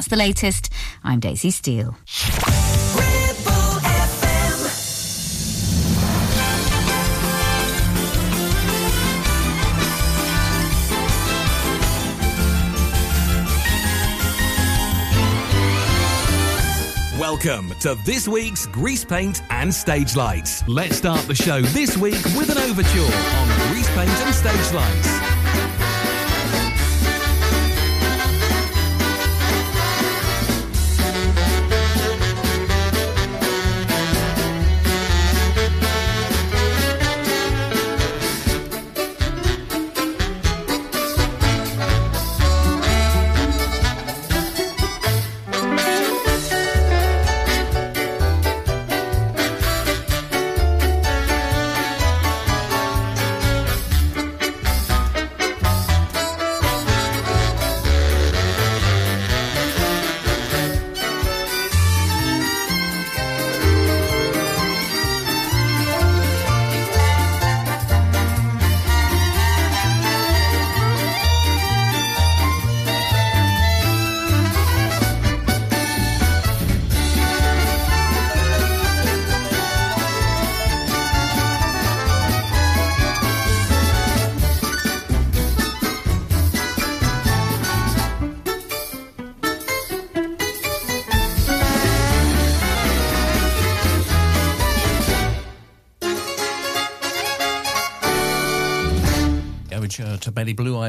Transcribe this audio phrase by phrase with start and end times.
[0.00, 0.70] That's the latest.
[1.04, 1.94] I'm Daisy Steele.
[17.18, 20.66] Welcome to this week's Grease Paint and Stage Lights.
[20.66, 25.29] Let's start the show this week with an overture on Grease Paint and Stage Lights.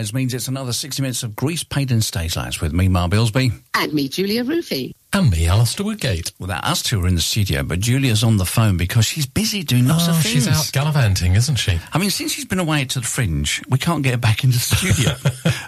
[0.01, 3.11] Betty means it's another 60 minutes of grease paint and stage lights with me, Mark
[3.11, 3.51] Bilsby.
[3.75, 4.95] And me, Julia Roofy.
[5.13, 6.31] And me, Alistair Woodgate.
[6.39, 9.27] Well, that us two are in the studio, but Julia's on the phone because she's
[9.27, 10.45] busy doing lots oh, of things.
[10.45, 11.79] She's out gallivanting, isn't she?
[11.93, 14.57] I mean, since she's been away to the fringe, we can't get her back into
[14.57, 15.11] the studio.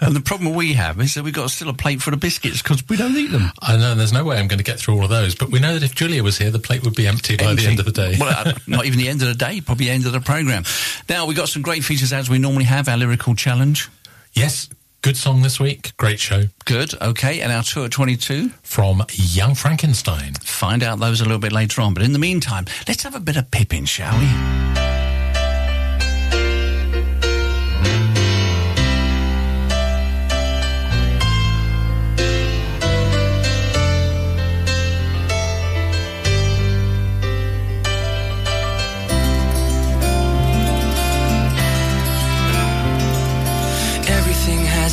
[0.00, 2.60] and the problem we have is that we've got still a plate full of biscuits
[2.60, 3.52] because we don't eat them.
[3.60, 5.60] I know, there's no way I'm going to get through all of those, but we
[5.60, 7.44] know that if Julia was here, the plate would be empty, empty.
[7.44, 8.16] by the end of the day.
[8.18, 10.64] well, uh, not even the end of the day, probably the end of the programme.
[11.08, 13.90] Now, we've got some great features as we normally have, our lyrical challenge.
[14.34, 14.68] Yes,
[15.04, 15.94] Good song this week.
[15.98, 16.44] Great show.
[16.64, 16.94] Good.
[17.02, 17.42] Okay.
[17.42, 18.48] And our tour 22?
[18.62, 20.32] From Young Frankenstein.
[20.32, 21.92] Find out those a little bit later on.
[21.92, 24.24] But in the meantime, let's have a bit of Pippin, shall we?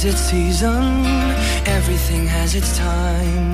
[0.01, 1.06] Has its season,
[1.67, 3.53] everything has its time.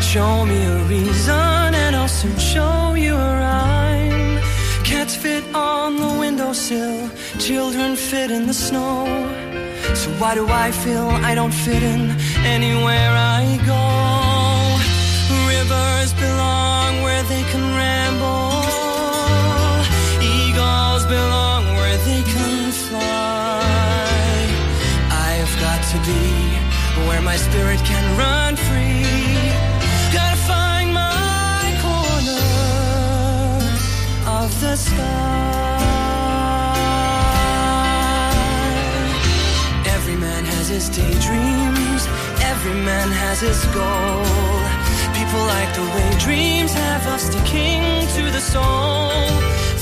[0.00, 4.38] Show me a reason, and I'll soon show you a rhyme.
[4.84, 7.10] Cats fit on the windowsill,
[7.40, 9.06] children fit in the snow.
[9.94, 12.02] So why do I feel I don't fit in
[12.56, 13.82] anywhere I go?
[15.50, 18.62] Rivers belong where they can ramble.
[20.22, 22.56] Eagles belong where they can
[25.92, 26.26] to be
[27.06, 29.04] where my spirit can run free.
[30.12, 32.50] Gotta find my corner
[34.42, 35.78] of the sky.
[39.94, 42.02] Every man has his daydreams,
[42.42, 44.24] every man has his goal.
[45.14, 47.82] People like the way dreams have us sticking
[48.16, 49.12] to the soul.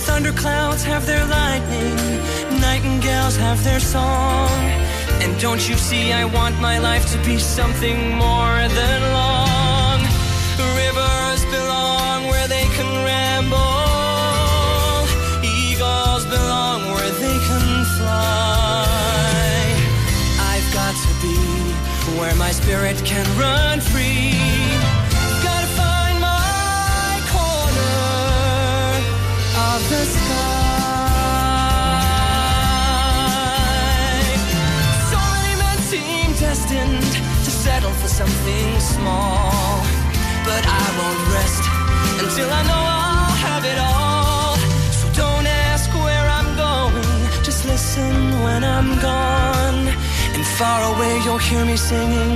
[0.04, 1.96] Thunderclouds have their lightning,
[2.60, 4.84] nightingales have their song.
[5.24, 9.98] And don't you see, I want my life to be something more than long.
[10.76, 13.58] Rivers belong where they can ramble.
[15.42, 18.84] Eagles belong where they can fly.
[20.52, 21.38] I've got to be
[22.20, 24.23] where my spirit can run free.
[38.04, 39.80] For something small.
[40.48, 41.64] But I won't rest
[42.22, 44.56] until I know I'll have it all.
[44.98, 48.12] So don't ask where I'm going, just listen
[48.44, 49.88] when I'm gone.
[50.34, 52.34] And far away you'll hear me singing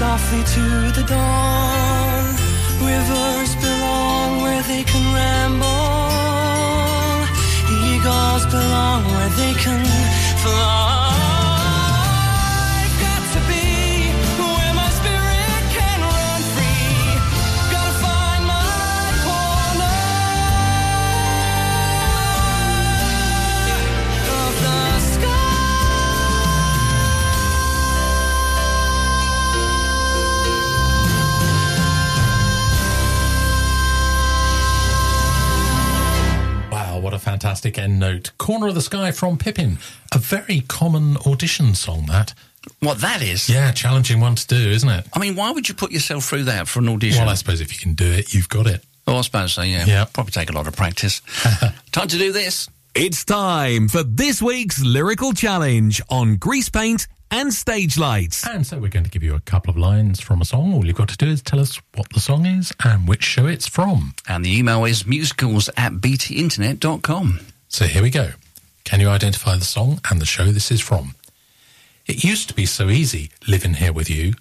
[0.00, 0.64] softly to
[0.96, 2.24] the dawn.
[2.88, 5.98] Rivers belong where they can ramble.
[7.90, 9.84] Eagles belong where they can
[10.42, 10.99] fly.
[37.60, 38.30] Fantastic end note.
[38.38, 39.78] Corner of the Sky from Pippin.
[40.14, 42.32] A very common audition song, that.
[42.80, 43.50] What that is?
[43.50, 45.06] Yeah, challenging one to do, isn't it?
[45.12, 47.20] I mean, why would you put yourself through that for an audition?
[47.20, 48.82] Well, I suppose if you can do it, you've got it.
[49.06, 49.84] oh, I suppose so, yeah.
[49.84, 50.06] Yeah.
[50.10, 51.20] Probably take a lot of practice.
[51.92, 52.68] Time to do this.
[52.94, 58.46] It's time for this week's lyrical challenge on grease paint and stage lights.
[58.46, 60.74] And so we're going to give you a couple of lines from a song.
[60.74, 63.46] All you've got to do is tell us what the song is and which show
[63.46, 64.14] it's from.
[64.28, 67.40] And the email is musicals at btinternet.com.
[67.68, 68.30] So here we go.
[68.84, 71.14] Can you identify the song and the show this is from?
[72.06, 74.34] It used to be so easy living here with you.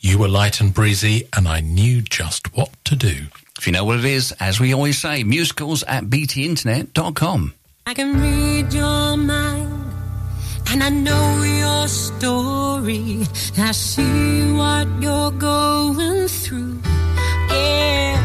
[0.00, 3.26] You were light and breezy, and I knew just what to do.
[3.56, 7.54] If you know what it is, as we always say, musicals at btinternet.com.
[7.86, 9.41] I can read your mind
[10.72, 13.26] and I know your story.
[13.58, 16.80] I see what you're going through.
[17.50, 18.16] Yeah,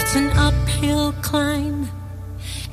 [0.00, 1.88] it's an uphill climb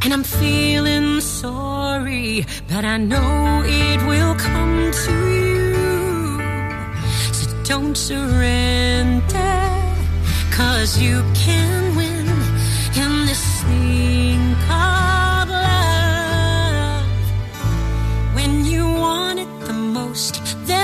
[0.03, 5.13] and I'm feeling sorry, but I know it will come to
[5.43, 6.39] you.
[7.33, 9.55] So don't surrender,
[10.49, 12.27] cause you can win
[13.03, 15.06] in this thing called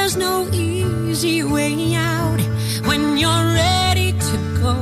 [0.04, 2.42] there's no easy way out.
[2.84, 4.74] When you're ready to go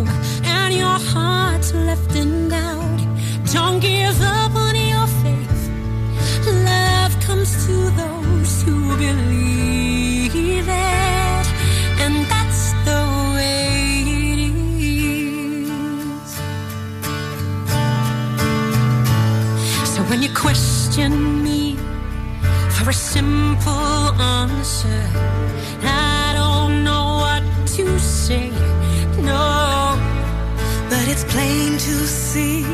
[0.43, 3.01] and your heart's left in doubt,
[3.53, 5.69] don't give up on your faith.
[6.65, 11.45] Love comes to those who believe it,
[12.03, 13.01] and that's the
[13.35, 14.01] way
[14.33, 16.31] it is.
[19.93, 21.30] So when you question
[22.83, 25.03] for a simple answer,
[25.83, 27.43] I don't know what
[27.75, 28.49] to say.
[29.17, 29.97] No,
[30.89, 32.65] But it's plain to see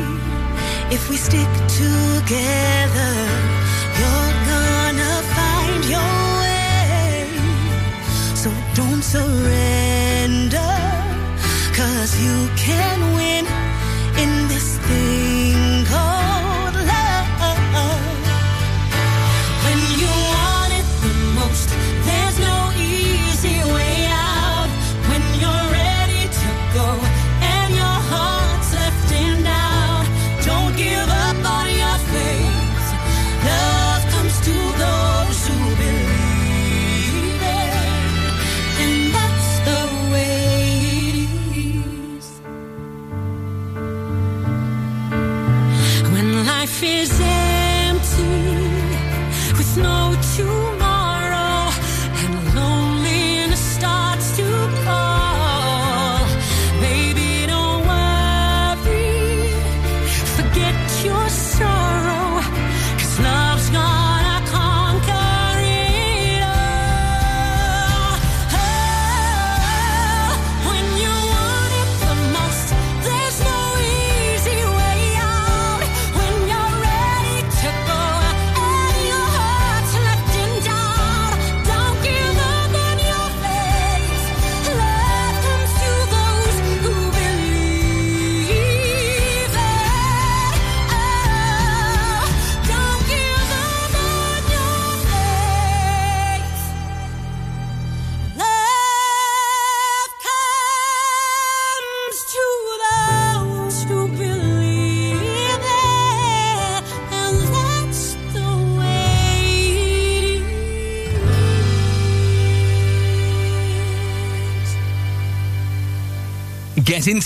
[0.90, 1.50] if we stick
[1.82, 3.12] together,
[3.98, 7.28] you're gonna find your way.
[8.34, 9.87] So don't surrender,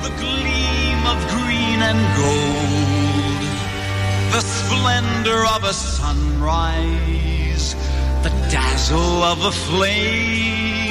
[0.05, 3.45] the gleam of green and gold,
[4.33, 7.67] the splendor of a sunrise,
[8.23, 10.84] the dazzle of a flame,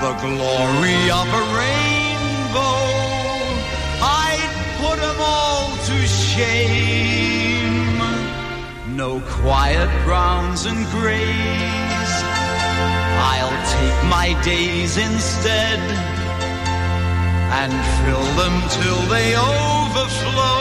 [0.00, 2.84] the glory of a rainbow.
[4.02, 8.00] I'd put 'em all to shame.
[9.02, 12.12] No quiet browns and grays.
[13.32, 15.80] I'll take my days instead
[17.60, 17.72] and
[18.02, 20.60] fill them till they overflow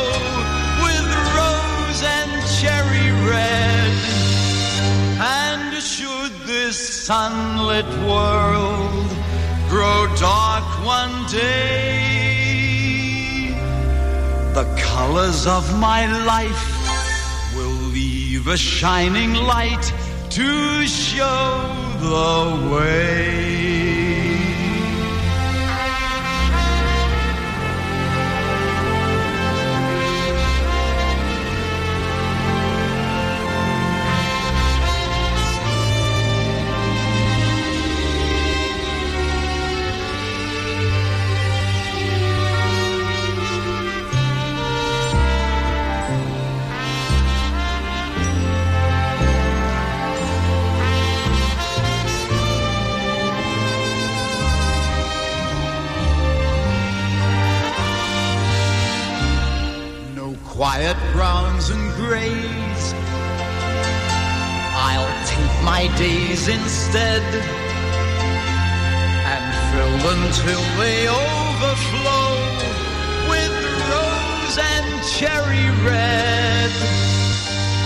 [0.86, 3.94] with rose and cherry red.
[5.40, 9.05] And should this sunlit world
[9.76, 11.90] grow dark one day,
[14.54, 16.66] the colors of my life
[17.56, 19.86] will leave a shining light
[20.30, 21.50] to show
[22.00, 23.95] the way.
[60.86, 62.94] Quiet browns and grays.
[64.88, 67.24] I'll take my days instead
[69.34, 72.30] and fill them till they overflow
[73.32, 73.56] with
[73.90, 74.88] rose and
[75.18, 76.72] cherry red.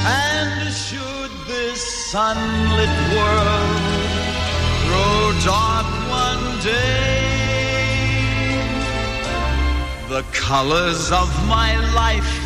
[0.03, 3.81] And should this sunlit world
[4.87, 7.21] grow dark one day,
[10.09, 12.38] the colors of my life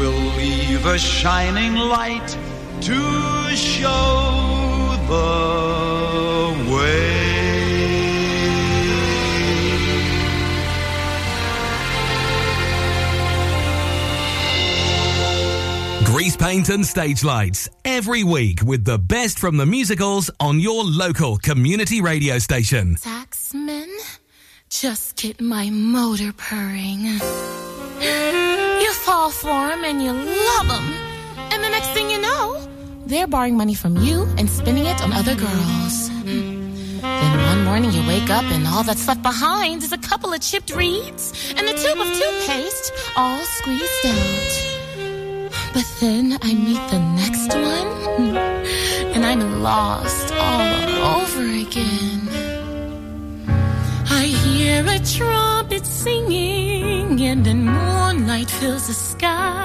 [0.00, 2.28] will leave a shining light
[2.80, 7.20] to show the way.
[16.04, 20.82] Grease paint and stage lights every week with the best from the musicals on your
[20.82, 22.94] local community radio station.
[22.94, 23.86] Taxman,
[24.70, 27.20] just get my motor purring.
[29.20, 30.86] Fall for 'em and you love them.
[31.52, 32.56] And the next thing you know,
[33.04, 35.96] they're borrowing money from you and spending it on other girls.
[37.20, 40.40] Then one morning you wake up and all that's left behind is a couple of
[40.40, 44.52] chipped reeds and a tube of toothpaste all squeezed out.
[45.74, 47.90] But then I meet the next one
[49.14, 52.19] and I'm lost all over again.
[54.60, 59.64] Hear a trumpet singing and then moonlight fills the sky.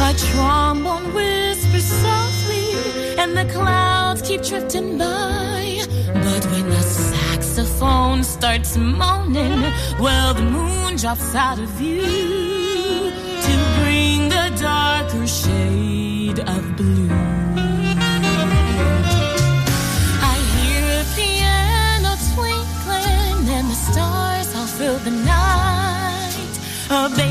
[0.00, 5.82] A trombone whispers softly and the clouds keep drifting by.
[6.06, 9.62] But when the saxophone starts moaning,
[9.98, 13.10] well, the moon drops out of view
[13.46, 17.23] to bring the darker shade of blue.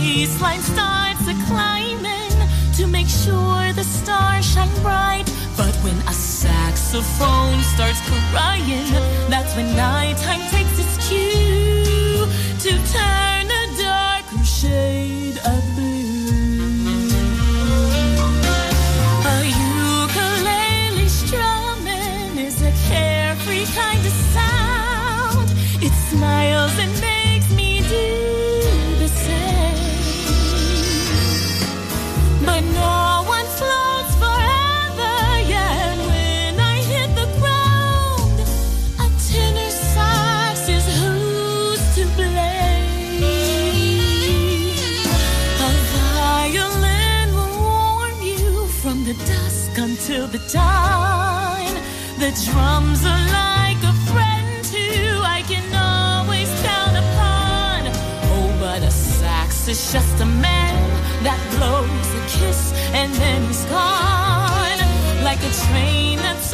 [0.03, 2.35] Bass starts a climbing
[2.75, 5.23] to make sure the stars shine bright.
[5.55, 8.91] But when a saxophone starts crying,
[9.29, 12.27] that's when nighttime takes its cue
[12.59, 13.22] to turn
[59.93, 60.89] just a man
[61.21, 64.79] that blows a kiss and then he's gone.
[65.23, 66.52] Like a train that's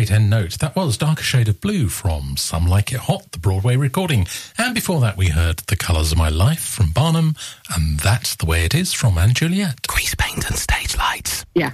[0.00, 0.58] song great end note.
[0.60, 4.26] That was Darker Shade of Blue from Some Like It Hot, the Broadway recording.
[4.56, 7.36] And before that, we heard The Colours of My Life from Barnum,
[7.74, 9.86] and That's the Way It Is from & Juliet.
[9.86, 11.44] Grease paint and stage lights.
[11.54, 11.72] Yeah.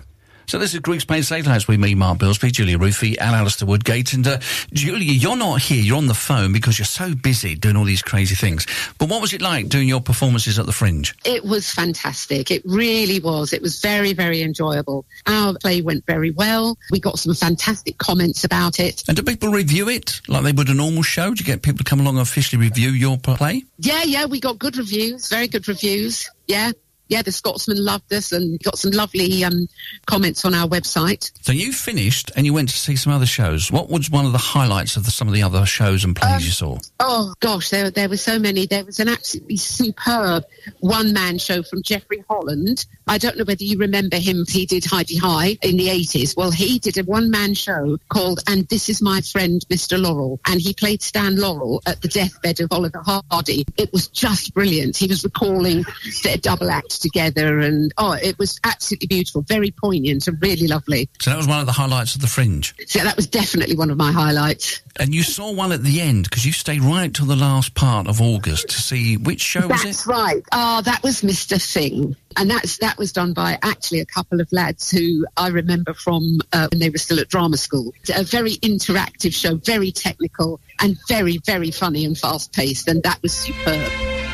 [0.49, 3.67] So this is Grease Paint Stage Lights with me, Mark Billsby, Julia Ruthie, and Alistair
[3.67, 4.13] Woodgate.
[4.13, 4.39] And uh,
[4.73, 5.83] Julia, you're not here.
[5.83, 8.65] You're on the phone because you're so busy doing all these crazy things.
[8.99, 11.13] But what was it like doing your performances at the Fringe?
[11.25, 12.53] It was fantastic.
[12.53, 13.53] It really was.
[13.53, 15.05] It was very, very enjoyable.
[15.27, 16.79] Our play went very well.
[16.93, 19.03] We got some fantastic comments about it.
[19.09, 21.35] And do people review it like they would a normal show?
[21.35, 23.65] Do you get people to come along and officially review your play?
[23.79, 26.31] Yeah, yeah, we got good reviews, very good reviews.
[26.47, 26.71] Yeah.
[27.09, 29.69] Yeah, the Scotsman loved us and got some lovely um,
[30.07, 31.31] comments on our website.
[31.43, 33.71] So you finished and you went to see some other shows.
[33.71, 36.45] What was one of the highlights of the, some of the other shows and plays
[36.45, 36.79] you saw?
[37.01, 38.67] Oh gosh, there there were so many.
[38.67, 40.45] There was an absolutely superb
[40.81, 42.87] one man show from Jeffrey Holland.
[43.07, 44.45] I don't know whether you remember him.
[44.49, 46.35] He did Hi-de-Hi in the eighties.
[46.37, 50.01] Well, he did a one man show called "And This Is My Friend Mr.
[50.01, 53.65] Laurel," and he played Stan Laurel at the deathbed of Oliver Hardy.
[53.77, 54.97] It was just brilliant.
[54.97, 55.85] He was recalling
[56.25, 61.09] their double act together, and oh, it was absolutely beautiful, very poignant, and really lovely.
[61.21, 62.75] So that was one of the highlights of the Fringe.
[62.87, 64.83] So that was definitely one of my highlights.
[64.99, 68.07] And you saw one at the end because you stayed right till the last part
[68.07, 70.11] of August to see which show was That's it?
[70.11, 70.43] right.
[70.53, 71.61] Oh, that was Mr.
[71.61, 72.17] Thing.
[72.39, 76.39] And that's that was done by actually a couple of lads who I remember from
[76.53, 77.95] uh, when they were still at drama school.
[78.15, 82.89] A very interactive show, very technical and very, very funny and fast paced.
[82.89, 84.26] And that was superb.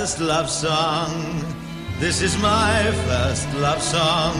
[0.00, 1.12] First love song.
[1.98, 4.38] This is my first love song.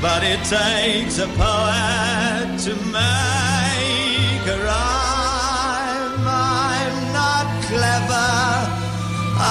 [0.00, 6.24] But it takes a poet to make a rhyme.
[6.26, 8.30] I'm not clever.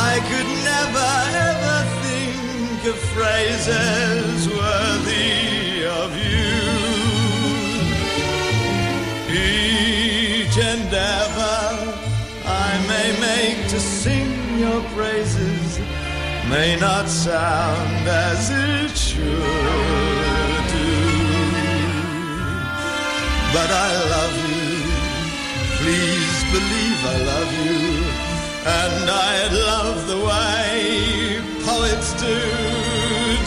[0.10, 1.12] I could never
[1.50, 6.60] ever think of phrases worthy of you.
[9.32, 11.62] Each endeavor
[12.46, 14.21] I may make to sing
[16.50, 19.22] may not sound as it should
[20.76, 20.92] do.
[23.54, 24.70] But I love you,
[25.80, 27.82] please believe I love you,
[28.80, 32.40] and I'd love the way poets do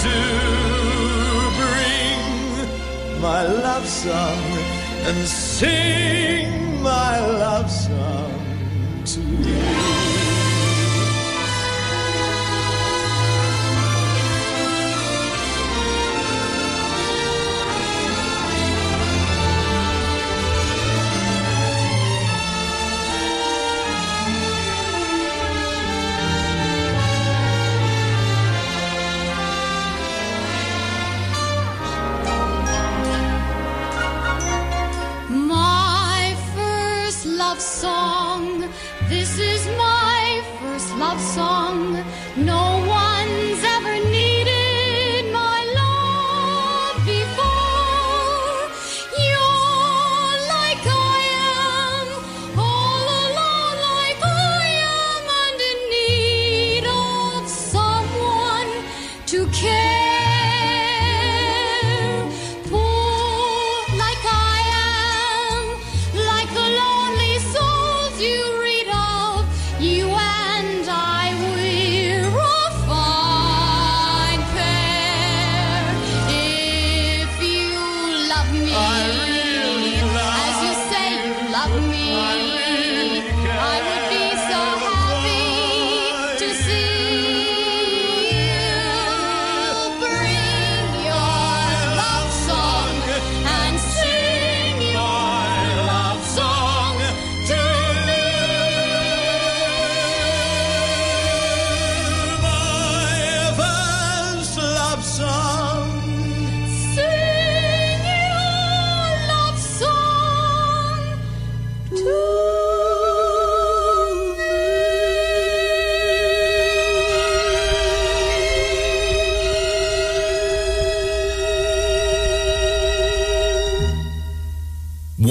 [0.07, 0.19] to
[1.61, 4.43] bring my love song
[5.07, 8.33] and sing my love song
[9.07, 9.94] to you.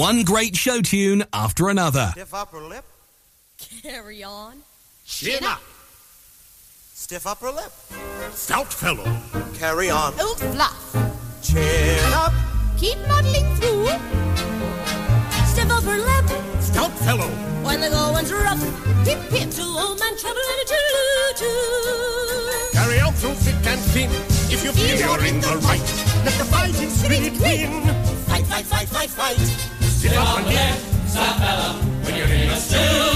[0.04, 2.08] One great show tune after another.
[2.12, 2.84] Stiff upper lip,
[3.82, 4.60] Carry on.
[5.06, 5.62] chin up.
[6.92, 7.72] Stiff upper lip,
[8.34, 9.06] Stout fellow.
[9.54, 10.12] carry on.
[10.20, 10.94] Old fluff.
[11.40, 12.34] Chin up,
[12.76, 13.86] Keep muddling through.
[15.46, 16.26] Stiff upper lip.
[16.60, 17.30] Stout fellow.
[17.64, 18.60] When the going's rough.
[19.06, 22.78] Hip hip to old man trouble and a choo choo.
[22.78, 24.10] Carry out through thick and thin.
[24.52, 25.88] If you feel you're in the right,
[26.26, 27.84] let the fighting spirit win.
[28.28, 29.73] Fight, fight, fight, fight, fight.
[30.04, 31.72] Sit up and get, stop fella,
[32.04, 33.13] when you're in a stew.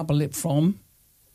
[0.00, 0.80] Upper lip from.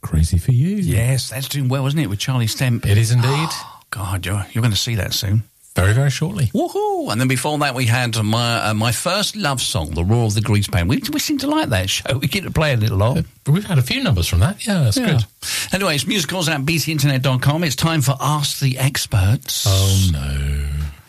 [0.02, 0.76] Crazy for you.
[0.78, 2.86] Yes, that's doing well, isn't it, with Charlie Stemp?
[2.86, 3.50] It is indeed.
[3.92, 5.44] God, you're, you're going to see that soon.
[5.76, 6.46] Very, very shortly.
[6.54, 7.12] Woohoo!
[7.12, 10.34] And then before that, we had my uh, my first love song, "The Roar of
[10.34, 12.18] the Grease Paint." We, we seem to like that show.
[12.18, 13.26] We get to play a little lot.
[13.46, 14.66] We've had a few numbers from that.
[14.66, 15.06] Yeah, that's Yeah.
[15.12, 15.26] good.
[15.74, 17.64] Anyway, it's musicals at btinternet.com.
[17.66, 19.66] It's time for Ask the Experts.
[19.68, 20.45] Oh, no.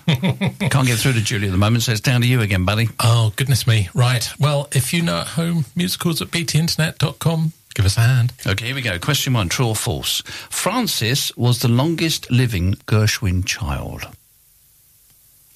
[0.71, 2.88] Can't get through to Julie at the moment, so it's down to you again, buddy.
[3.01, 3.88] Oh, goodness me.
[3.95, 4.29] Right.
[4.38, 8.33] Well, if you know at home, musicals at btinternet.com, give us a hand.
[8.47, 8.99] Okay, here we go.
[8.99, 10.23] Question one true or false?
[10.51, 14.07] Frances was the longest living Gershwin child.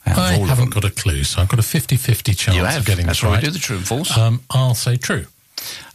[0.06, 2.80] I haven't got a clue, so I've got a 50 50 chance You have.
[2.80, 3.44] of getting That's this why we right.
[3.44, 4.16] do the true and false.
[4.18, 5.26] Um, I'll say true.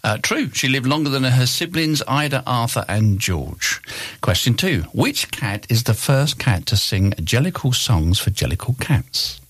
[0.04, 0.50] Uh, true.
[0.52, 3.82] She lived longer than her siblings, Ira, Arthur, and George.
[4.22, 4.84] Question two.
[4.94, 9.42] Which cat is the first cat to sing Jellicle songs for Jellicle cats?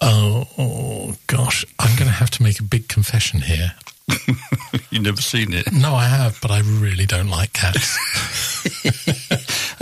[0.00, 1.64] Oh, oh, gosh.
[1.78, 3.74] I'm going to have to make a big confession here.
[4.90, 5.72] You've never seen it.
[5.72, 7.96] No, I have, but I really don't like cats.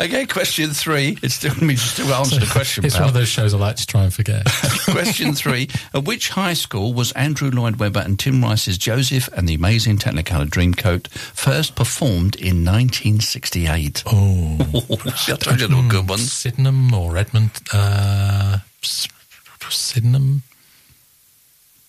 [0.01, 1.19] Okay, question three.
[1.23, 2.87] It's still me just to answer the question.
[2.87, 3.03] it's pal.
[3.03, 4.47] one of those shows I like to try and forget.
[4.91, 5.69] Question three.
[5.93, 9.99] At which high school was Andrew Lloyd Webber and Tim Rice's Joseph and the Amazing
[9.99, 14.03] Technicolor Dreamcoat first performed in 1968?
[14.07, 14.57] Oh.
[15.17, 16.33] See, I told you they were good ones.
[16.33, 17.51] Sydenham or Edmund?
[17.73, 19.07] Uh, S-
[19.69, 20.43] Sydenham?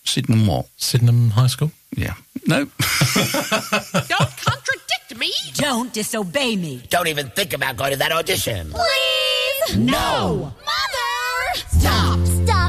[0.03, 0.65] Sydenham what?
[0.75, 1.71] Sydenham High School?
[1.95, 2.15] Yeah.
[2.45, 2.65] No.
[2.65, 4.80] Don't contradict
[5.17, 5.31] me.
[5.53, 6.81] Don't disobey me.
[6.89, 8.71] Don't even think about going to that audition.
[8.71, 9.77] Please!
[9.77, 10.53] No.
[10.65, 11.61] Mother!
[11.69, 12.19] Stop!
[12.25, 12.60] Stop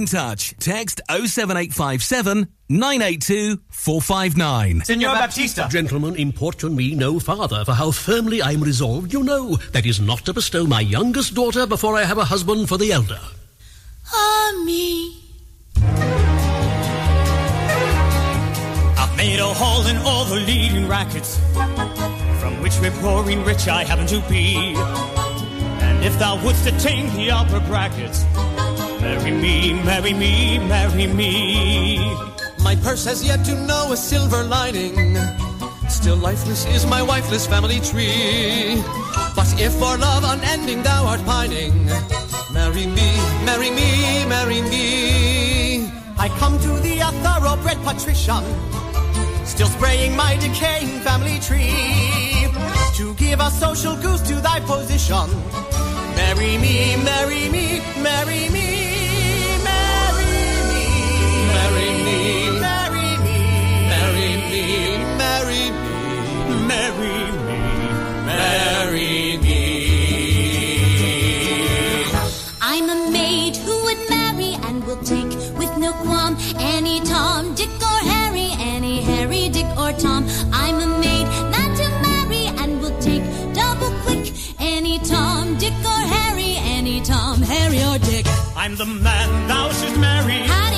[0.00, 0.54] in touch.
[0.58, 4.84] Text 07857 982 459.
[4.84, 5.68] Signor Baptista.
[5.70, 10.00] Gentlemen, importune me no farther, for how firmly I am resolved, you know, that is
[10.00, 13.20] not to bestow my youngest daughter before I have a husband for the elder.
[14.12, 15.16] Ah, me.
[18.96, 21.38] I've made a haul in all the leading rackets,
[22.40, 24.74] from which we're roaring rich I happen to be.
[25.82, 28.24] And if thou wouldst attain the upper brackets,
[29.00, 31.98] marry me, marry me, marry me.
[32.62, 35.16] My purse has yet to know a silver lining.
[35.88, 38.82] Still lifeless is my wifeless family tree.
[39.34, 41.86] But if for love unending thou art pining,
[42.52, 43.10] marry me,
[43.44, 45.90] marry me, marry me.
[46.18, 48.44] I come to thee a thoroughbred patrician,
[49.44, 52.48] Still spraying my decaying family tree.
[52.96, 55.28] To give a social goose to thy position.
[56.16, 58.79] Marry me, marry me, marry me.
[61.70, 62.18] Marry me,
[62.66, 63.38] marry me,
[63.92, 64.64] marry me,
[65.22, 65.86] marry me,
[66.66, 67.58] marry me,
[68.26, 69.60] marry me.
[72.60, 77.70] I'm a maid who would marry and will take with no qualm any Tom, Dick,
[77.90, 80.26] or Harry, any Harry, Dick, or Tom.
[80.52, 83.22] I'm a maid not to marry and will take
[83.54, 88.26] double quick any Tom, Dick, or Harry, any Tom, Harry, or Dick.
[88.56, 90.38] I'm the man thou shouldst marry.
[90.38, 90.50] Howdy, Pop.
[90.50, 90.69] Howdy,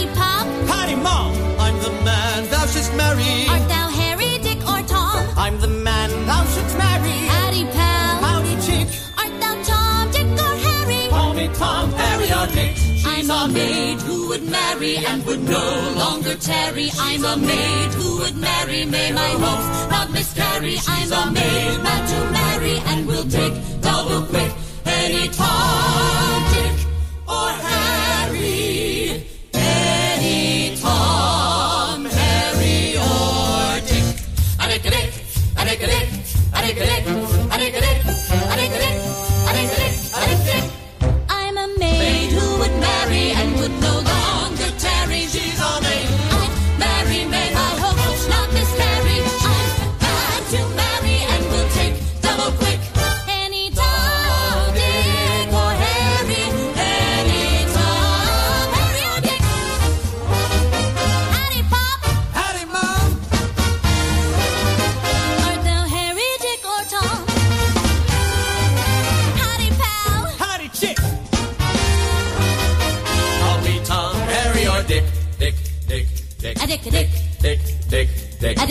[1.02, 1.32] Mom.
[1.58, 3.46] I'm the man thou shouldst marry.
[3.48, 5.26] Art thou Harry, Dick, or Tom?
[5.36, 7.16] I'm the man thou shouldst marry.
[7.32, 8.14] Howdy, pal.
[8.26, 8.86] Howdy, chick.
[9.18, 11.08] Art thou Tom, Dick, or Harry?
[11.10, 12.74] Call me Tom, Harry, or Dick.
[13.04, 16.90] I'm a maid who would marry and would no longer tarry.
[16.98, 20.76] I'm a maid who would marry, may my hopes not miscarry.
[20.88, 24.52] I'm a maid not to marry and will take double quick
[24.86, 26.86] any Tom, Dick,
[27.28, 27.71] or Harry.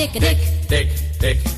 [0.09, 0.37] dick, dick,
[0.67, 1.50] dick, dick.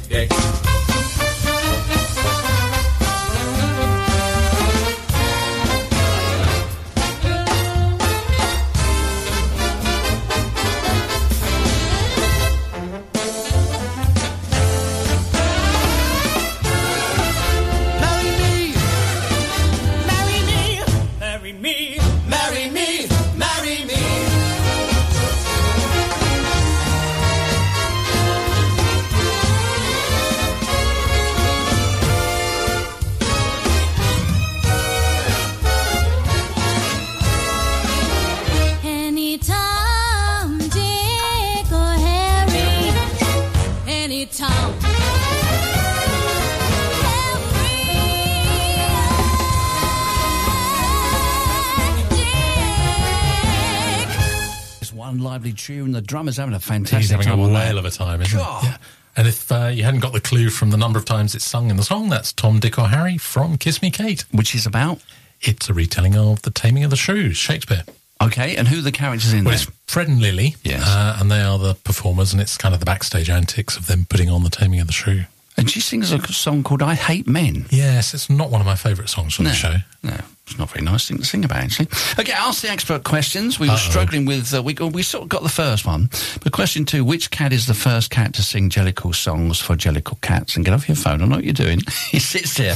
[55.65, 55.91] Tune.
[55.91, 57.01] The drummer's having a fantastic time.
[57.01, 57.67] He's having a time that.
[57.67, 58.43] whale of a time, isn't he?
[58.43, 58.63] God.
[58.63, 58.77] Yeah.
[59.15, 61.69] And if uh, you hadn't got the clue from the number of times it's sung
[61.69, 64.25] in the song, that's Tom, Dick, or Harry from Kiss Me Kate.
[64.31, 64.99] Which is about?
[65.41, 67.83] It's a retelling of The Taming of the Shrews, Shakespeare.
[68.21, 69.61] Okay, and who are the characters in Well, there?
[69.67, 70.81] it's Fred and Lily, Yes.
[70.87, 74.05] uh, and they are the performers, and it's kind of the backstage antics of them
[74.09, 75.25] putting on The Taming of the Shrew.
[75.57, 77.65] And she sings a song called I Hate Men.
[77.69, 79.75] Yes, it's not one of my favourite songs from No, the show.
[80.01, 80.17] no,
[80.53, 81.87] it's not a very nice thing to sing about, actually.
[82.19, 83.59] Okay, ask the expert questions.
[83.59, 83.77] We were Uh-oh.
[83.89, 86.09] struggling with, uh, we, we sort of got the first one.
[86.43, 90.21] But question two, which cat is the first cat to sing Jellicle songs for Jellicle
[90.21, 90.55] cats?
[90.55, 91.79] And get off your phone, I know what you're doing.
[92.11, 92.75] he sits there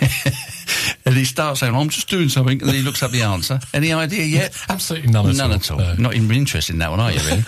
[1.04, 2.60] and he starts saying, I'm just doing something.
[2.60, 3.58] And then he looks up the answer.
[3.74, 4.56] Any idea yet?
[4.68, 5.56] Absolutely none at None all.
[5.56, 5.78] at all.
[5.78, 5.94] No.
[5.94, 7.42] Not even interested in that one, are you, really?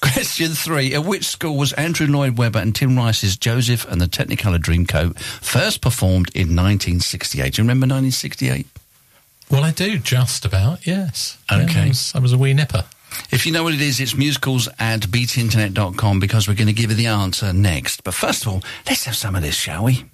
[0.00, 0.94] Question three.
[0.94, 5.18] At which school was Andrew Lloyd Webber and Tim Rice's Joseph and the Technicolor Dreamcoat
[5.18, 7.54] first performed in 1968?
[7.54, 8.66] Do you remember 1968?
[9.50, 11.38] Well, I do, just about, yes.
[11.50, 11.84] Yeah, Okay.
[11.84, 12.84] I, was, I was a wee nipper.
[13.30, 16.90] If you know what it is, it's musicals at beatinternet.com because we're going to give
[16.90, 18.04] you the answer next.
[18.04, 20.04] But first of all, let's have some of this, shall we?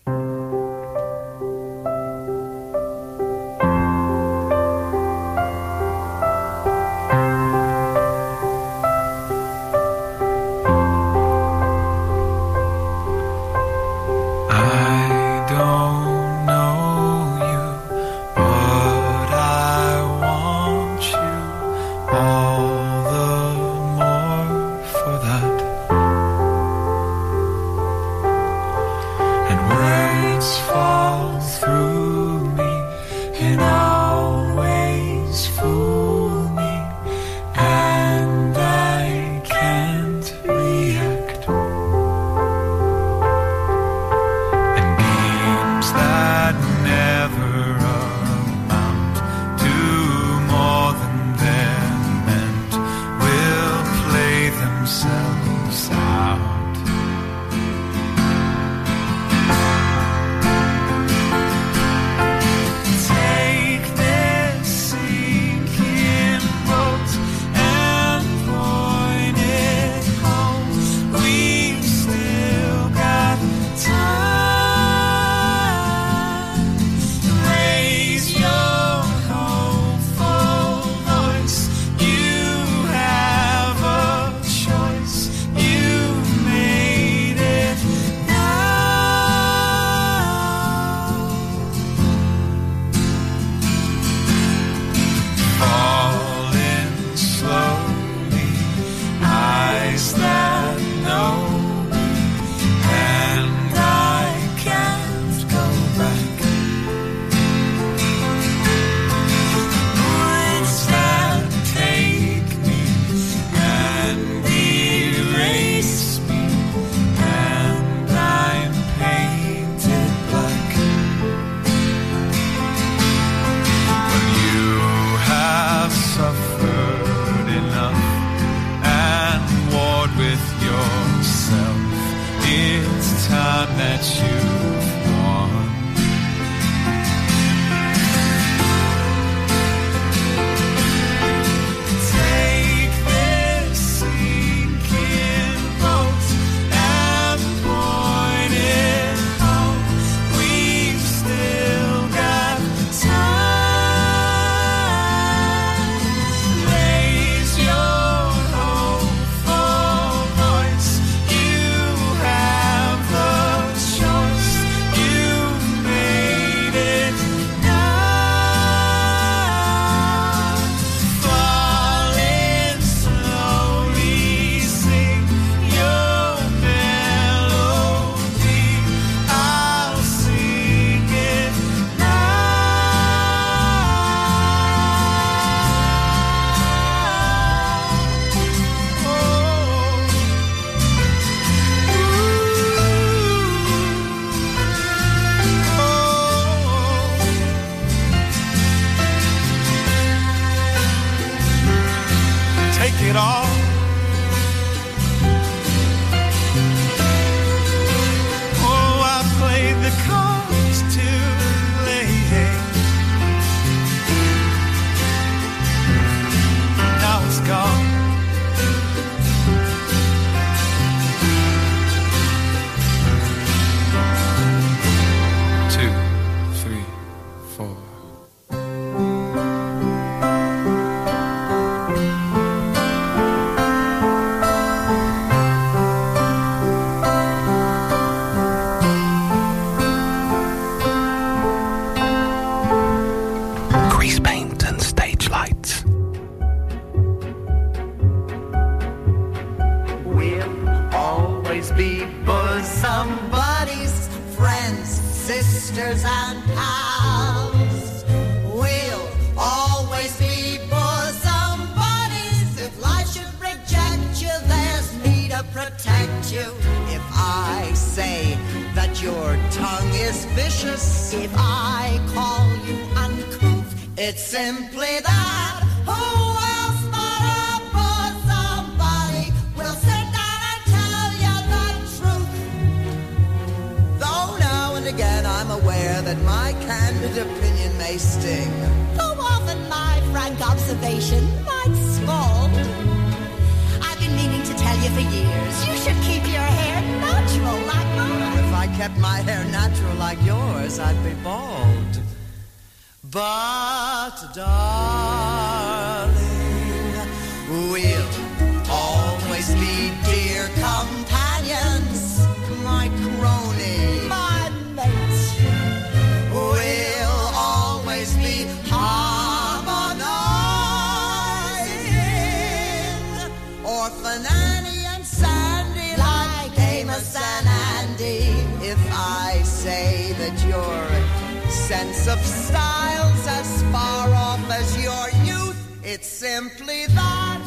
[324.02, 328.24] and Sandy like and Andy.
[328.66, 336.06] If I say that your sense of style's as far off as your youth, it's
[336.06, 337.44] simply that.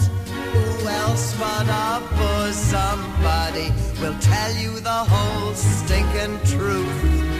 [0.54, 3.72] Who else but a bosom buddy
[4.02, 7.37] will tell you the whole stinking truth?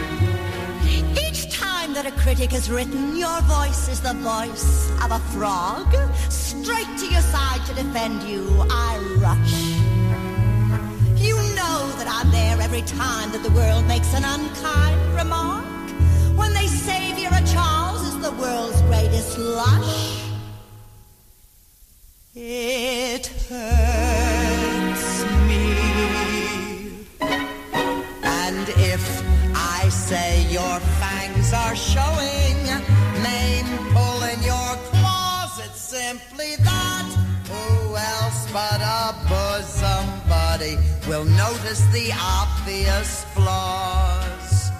[1.98, 5.92] That a critic has written, your voice is the voice of a frog.
[6.30, 9.56] Straight to your side to defend you, I rush.
[11.20, 15.64] You know that I'm there every time that the world makes an unkind remark.
[16.36, 20.22] When they say Vera Charles is the world's greatest lush.
[22.32, 24.37] It hurts
[30.08, 32.56] say your fangs are showing,
[33.22, 37.06] name pulling your claws, it's simply that.
[37.52, 44.70] Who else but a bosom buddy will notice the obvious flaws?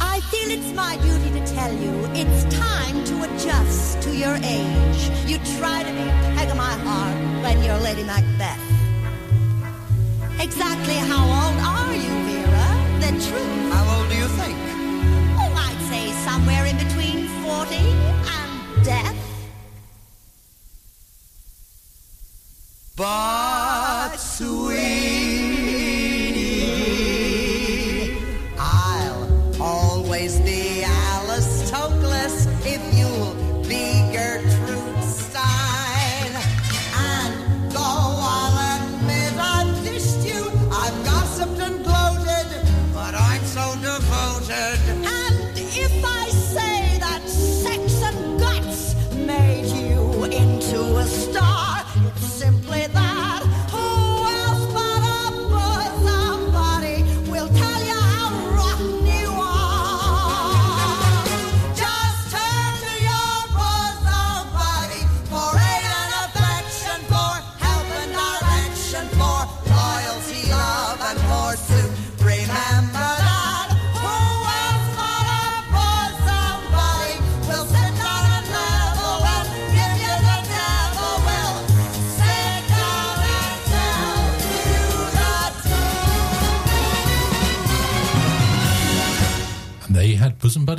[0.00, 5.00] I feel it's my duty to tell you it's time to adjust to your age.
[5.30, 8.64] You try to be peg of my heart when you're Lady Macbeth.
[10.40, 12.35] Exactly how old are you,
[13.00, 13.72] The truth.
[13.72, 14.58] How old do you think?
[15.38, 17.76] Oh, I'd say somewhere in between 40
[18.38, 19.16] and death.
[22.96, 25.45] But sweetie,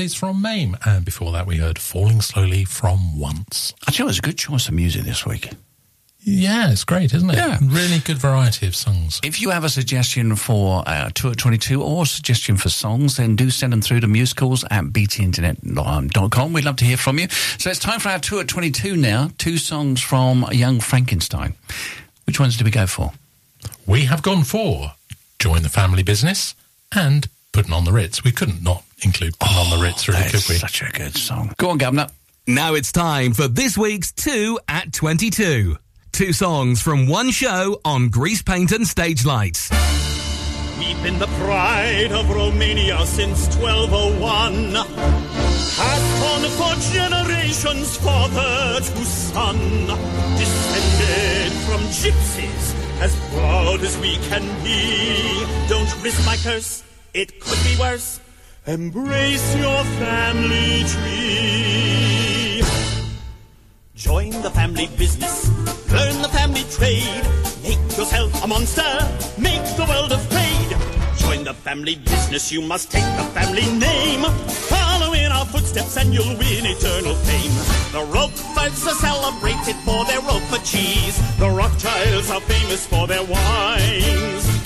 [0.08, 0.78] had from Mame.
[0.86, 3.74] And before that, we heard Falling Slowly from Once.
[3.88, 5.50] Actually, you, it's a good choice of music this week.
[6.20, 7.36] Yeah, it's great, isn't it?
[7.36, 7.58] Yeah.
[7.62, 9.20] Really good variety of songs.
[9.24, 13.36] If you have a suggestion for uh, Tour 22 or a suggestion for songs, then
[13.36, 16.54] do send them through to musicals at btinternet.com.
[16.54, 17.28] We'd love to hear from you.
[17.30, 19.30] So it's time for our Tour 22 now.
[19.38, 21.54] Two songs from Young Frankenstein.
[22.26, 23.12] Which ones do we go for?
[23.86, 24.94] We have gone for
[25.40, 26.56] Join the Family Business
[26.94, 28.24] and Putting on the Ritz.
[28.24, 30.56] We couldn't not include Putting on the Ritz, really, oh, could we?
[30.56, 31.54] such a good song.
[31.58, 32.08] Go on, Governor.
[32.48, 35.78] Now it's time for this week's 2 at 22.
[36.12, 39.70] Two songs from one show on Grease Paint and Stage Lights.
[40.80, 44.74] We've been the pride of Romania since 1201.
[44.74, 49.58] Passed on for generations, father to son.
[50.38, 55.46] Descended from gypsies, as proud as we can be.
[55.68, 56.84] Don't risk my curse,
[57.14, 58.20] it could be worse.
[58.68, 62.62] Embrace your family tree.
[63.96, 65.48] Join the family business,
[65.90, 67.24] learn the family trade.
[67.64, 68.84] Make yourself a monster,
[69.40, 70.76] make the world afraid.
[71.16, 74.24] Join the family business, you must take the family name.
[74.68, 77.56] Follow in our footsteps and you'll win eternal fame.
[77.94, 81.16] The Roqueforts are celebrated for their Roquefort cheese.
[81.40, 84.57] The Rothschilds are famous for their wines.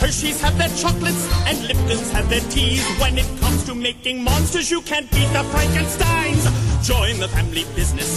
[0.00, 2.82] Hershey's have their chocolates and Lipton's have their teas.
[2.98, 6.44] When it comes to making monsters, you can't beat the Frankensteins.
[6.82, 8.10] Join the family business,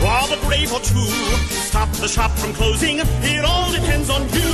[0.00, 1.10] rob a grave or two.
[1.68, 4.50] Stop the shop from closing, it all depends on you.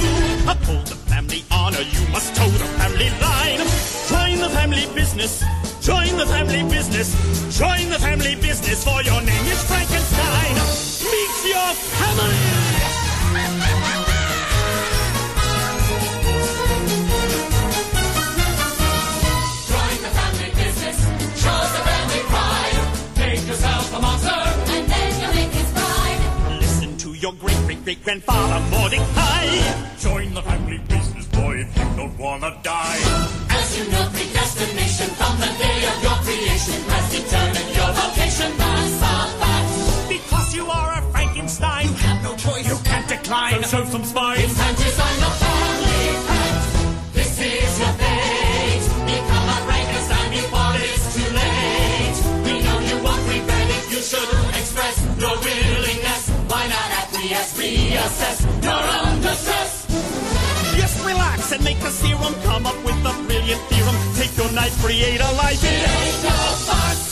[0.48, 3.60] Uphold the family honor, you must toe the family line.
[4.08, 5.44] Join the family business,
[5.82, 7.12] join the family business,
[7.58, 10.54] join the family business, for your name is Frankenstein.
[11.04, 12.59] Meet your family.
[27.84, 29.46] Great grandfather Mordecai.
[29.98, 33.00] Join the family business, boy, if you don't wanna die.
[33.50, 38.52] As you know, predestination from the day of your creation has determined your vocation.
[38.52, 40.08] A fact.
[40.08, 42.68] Because you are a Frankenstein, you have no choice.
[42.68, 43.62] You can't decline.
[43.64, 44.48] So show some spine.
[58.10, 59.86] process, your own justice.
[60.76, 62.34] Just relax and make a serum.
[62.42, 63.96] Come up with a brilliant theorem.
[64.16, 65.62] Take your knife, create a life.
[65.62, 66.30] It ain't no
[66.66, 67.09] farce.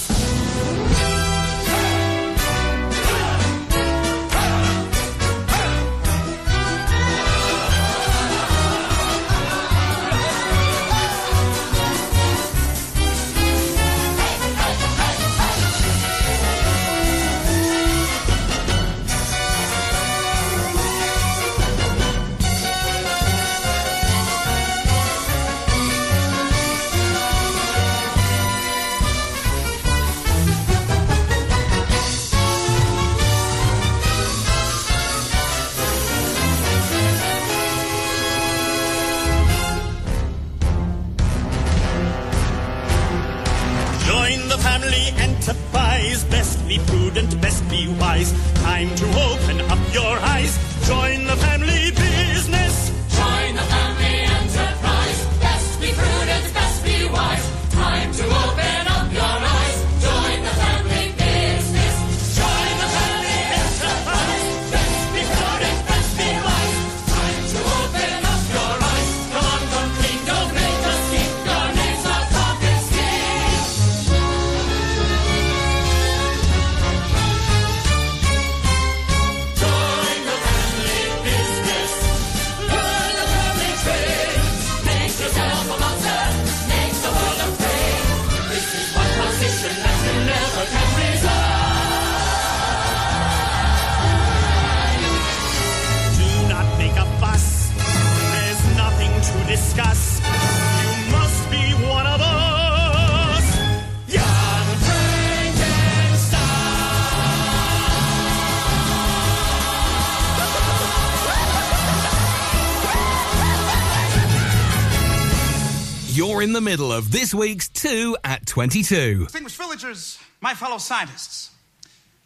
[116.39, 119.25] You're in the middle of this week's 2 at 22.
[119.25, 121.51] Distinguished villagers, my fellow scientists.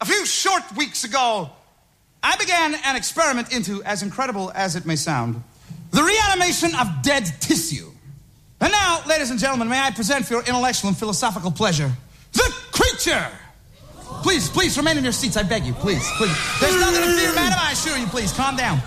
[0.01, 1.49] A few short weeks ago,
[2.21, 5.41] I began an experiment into, as incredible as it may sound,
[5.89, 7.89] the reanimation of dead tissue.
[8.61, 11.91] And now, ladies and gentlemen, may I present for your intellectual and philosophical pleasure
[12.33, 13.27] the creature!
[14.21, 16.37] Please, please remain in your seats, I beg you, please, please.
[16.61, 18.79] There's nothing to fear, madam, I assure you, please, calm down.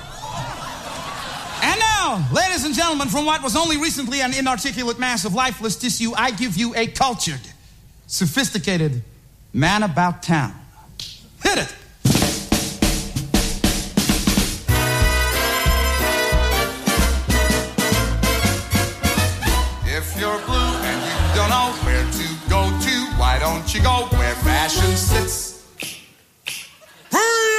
[1.62, 5.76] And now, ladies and gentlemen, from what was only recently an inarticulate mass of lifeless
[5.76, 7.40] tissue, I give you a cultured,
[8.06, 9.02] sophisticated
[9.52, 10.54] man about town.
[11.42, 11.74] Hit it!
[19.88, 24.06] If you're blue and you don't know where to go to, why don't you go
[24.16, 25.56] where fashion sits?
[27.10, 27.55] Different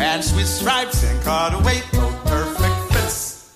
[0.00, 3.52] pants with stripes and cutaway coat, perfect fits.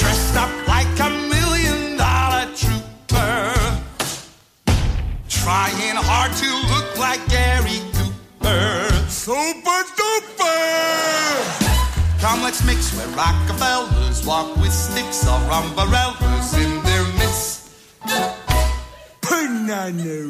[0.00, 3.54] Dressed up like a million dollar trooper,
[5.28, 8.90] trying hard to look like Gary Cooper.
[9.08, 10.58] Super duper!
[12.20, 16.79] Come, let's mix where Rockefellers walk with sticks or umbrellas in.
[19.40, 20.20] Banana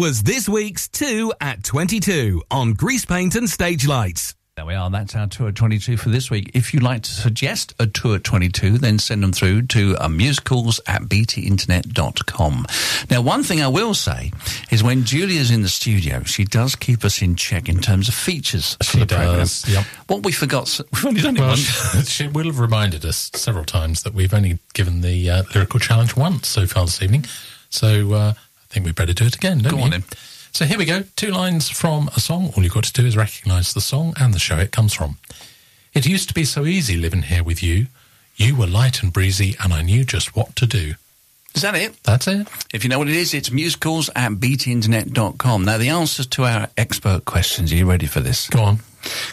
[0.00, 4.34] was this week's 2 at 22 on Grease Paint and Stage Lights.
[4.56, 4.88] There we are.
[4.88, 6.52] That's our tour at 22 for this week.
[6.54, 10.08] If you'd like to suggest a tour at 22, then send them through to uh,
[10.08, 12.66] musicals at btinternet.com.
[13.10, 14.32] Now, one thing I will say
[14.70, 18.14] is when Julia's in the studio, she does keep us in check in terms of
[18.14, 19.36] features for She the programme.
[19.36, 19.84] does, yep.
[20.06, 22.08] What we forgot, we've only done it Well, once.
[22.10, 26.16] she will have reminded us several times that we've only given the uh, lyrical challenge
[26.16, 27.26] once so far this evening.
[27.68, 28.34] So uh, I
[28.70, 29.82] think we better do it again, don't Go we?
[29.84, 30.04] on then.
[30.52, 31.04] So here we go.
[31.16, 32.52] Two lines from a song.
[32.56, 35.18] All you've got to do is recognise the song and the show it comes from.
[35.94, 37.86] It used to be so easy living here with you.
[38.36, 40.94] You were light and breezy, and I knew just what to do.
[41.54, 42.00] Is that it?
[42.04, 42.46] That's it.
[42.72, 45.64] If you know what it is, it's musicals at btinternet.com.
[45.64, 47.72] Now, the answers to our expert questions.
[47.72, 48.48] Are you ready for this?
[48.48, 48.78] Go on.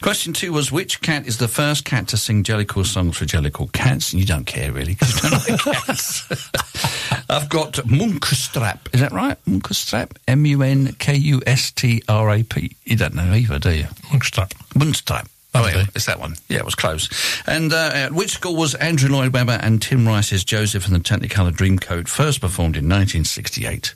[0.02, 3.72] Question two was which cat is the first cat to sing Jellicle songs for Jellicle
[3.72, 4.14] Cats?
[4.14, 6.28] And you don't care really because you don't like cats.
[7.30, 8.94] I've got Munkustrap.
[8.94, 9.38] Is that right?
[9.46, 10.16] Munkustrap?
[10.28, 12.76] M U N K U S T R A P.
[12.86, 13.86] You don't know either, do you?
[14.12, 14.50] Munkustrap.
[14.74, 15.28] Munkustrap.
[15.56, 16.36] Oh, yeah, it's that one.
[16.50, 17.10] Yeah, it was close.
[17.48, 21.00] And uh, at which school was Andrew Lloyd Webber and Tim Rice's Joseph and the
[21.00, 23.96] Technicolor Dreamcoat first performed in 1968?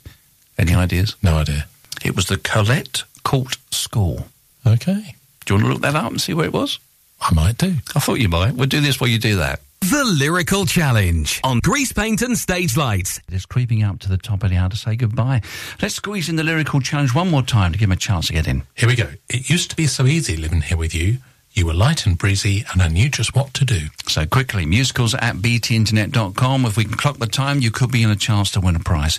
[0.58, 1.14] Any ideas?
[1.22, 1.66] No idea.
[2.04, 4.26] It was the Colette Court School.
[4.66, 5.14] Okay.
[5.44, 6.78] Do you want to look that up and see where it was?
[7.20, 7.74] I might do.
[7.94, 8.54] I thought you might.
[8.54, 9.60] We'll do this while you do that.
[9.80, 13.20] The Lyrical Challenge on Grease Paint and Stage Lights.
[13.28, 15.42] It's creeping up to the top of the hour to say goodbye.
[15.80, 18.32] Let's squeeze in the lyrical challenge one more time to give him a chance to
[18.32, 18.62] get in.
[18.76, 19.08] Here we go.
[19.28, 21.18] It used to be so easy living here with you.
[21.54, 23.88] You were light and breezy, and I knew just what to do.
[24.06, 26.64] So quickly, musicals at btinternet.com.
[26.64, 28.80] If we can clock the time, you could be in a chance to win a
[28.80, 29.18] prize.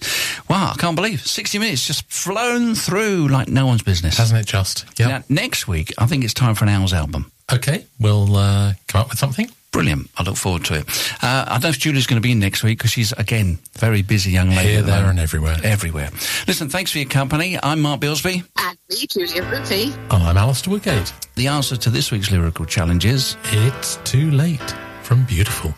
[0.49, 4.17] Wow, I can't believe 60 minutes just flown through like no one's business.
[4.17, 4.85] Hasn't it just?
[4.97, 5.21] Yeah.
[5.29, 7.31] Next week, I think it's time for an Owl's album.
[7.51, 9.49] Okay, we'll uh, come up with something.
[9.73, 10.09] Brilliant.
[10.17, 10.87] I look forward to it.
[11.21, 13.57] Uh, I don't know if Julie's going to be in next week because she's, again,
[13.73, 14.69] very busy young lady.
[14.69, 15.57] Here, there, and everywhere.
[15.63, 16.09] Everywhere.
[16.47, 17.57] Listen, thanks for your company.
[17.61, 18.43] I'm Mark Bilsby.
[18.59, 19.91] And me, Julia Ruffy.
[20.11, 21.11] And I'm Alistair Woodgate.
[21.35, 25.73] The answer to this week's lyrical challenge is It's Too Late from Beautiful.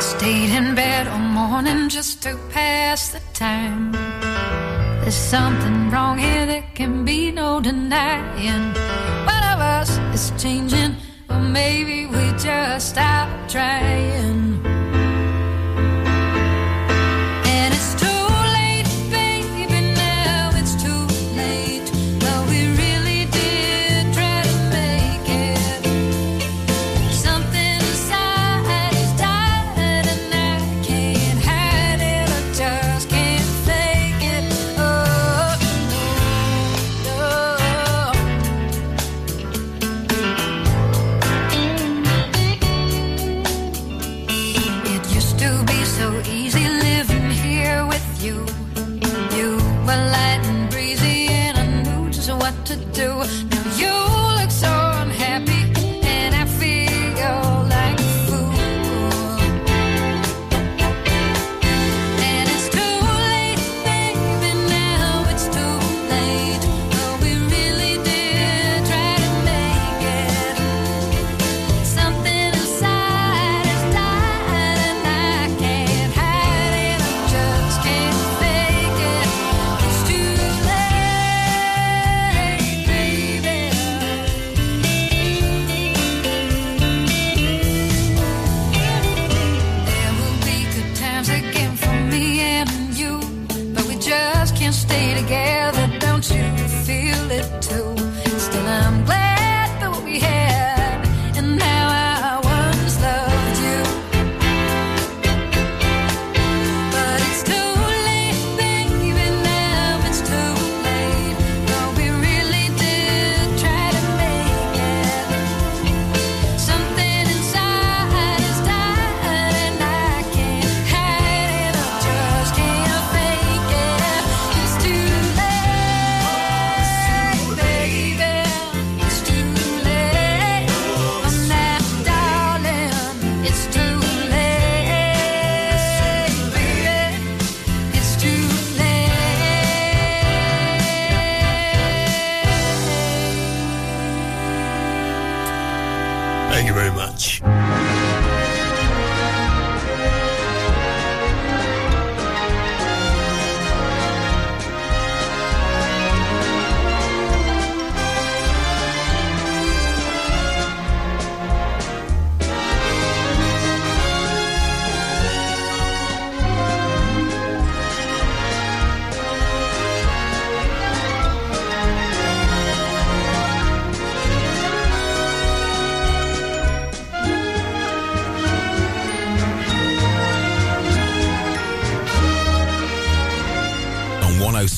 [0.00, 3.92] Stayed in bed all morning just to pass the time.
[5.02, 8.74] There's something wrong here, there can be no denying.
[9.24, 10.96] One of us is changing,
[11.30, 14.67] or maybe we just stop trying.